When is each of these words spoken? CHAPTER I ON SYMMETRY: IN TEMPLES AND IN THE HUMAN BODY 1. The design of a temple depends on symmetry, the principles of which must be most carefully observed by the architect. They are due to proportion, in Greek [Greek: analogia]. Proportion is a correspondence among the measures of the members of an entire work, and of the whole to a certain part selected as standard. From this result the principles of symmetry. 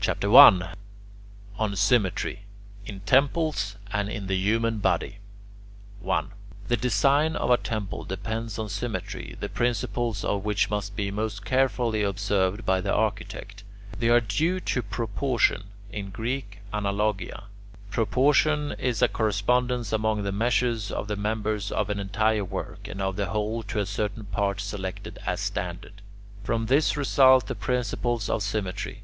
CHAPTER 0.00 0.36
I 0.36 0.74
ON 1.56 1.76
SYMMETRY: 1.76 2.42
IN 2.84 3.00
TEMPLES 3.06 3.76
AND 3.90 4.10
IN 4.10 4.26
THE 4.26 4.36
HUMAN 4.36 4.80
BODY 4.80 5.16
1. 6.00 6.30
The 6.68 6.76
design 6.76 7.36
of 7.36 7.48
a 7.50 7.56
temple 7.56 8.04
depends 8.04 8.58
on 8.58 8.68
symmetry, 8.68 9.34
the 9.40 9.48
principles 9.48 10.22
of 10.22 10.44
which 10.44 10.68
must 10.68 10.94
be 10.94 11.10
most 11.10 11.46
carefully 11.46 12.02
observed 12.02 12.66
by 12.66 12.82
the 12.82 12.92
architect. 12.92 13.64
They 13.98 14.10
are 14.10 14.20
due 14.20 14.60
to 14.60 14.82
proportion, 14.82 15.70
in 15.90 16.10
Greek 16.10 16.58
[Greek: 16.72 16.82
analogia]. 16.84 17.44
Proportion 17.90 18.72
is 18.78 19.00
a 19.00 19.08
correspondence 19.08 19.90
among 19.90 20.22
the 20.22 20.32
measures 20.32 20.90
of 20.90 21.08
the 21.08 21.16
members 21.16 21.72
of 21.72 21.88
an 21.88 21.98
entire 21.98 22.44
work, 22.44 22.88
and 22.88 23.00
of 23.00 23.16
the 23.16 23.30
whole 23.30 23.62
to 23.62 23.78
a 23.78 23.86
certain 23.86 24.26
part 24.26 24.60
selected 24.60 25.18
as 25.24 25.40
standard. 25.40 26.02
From 26.42 26.66
this 26.66 26.94
result 26.94 27.46
the 27.46 27.54
principles 27.54 28.28
of 28.28 28.42
symmetry. 28.42 29.00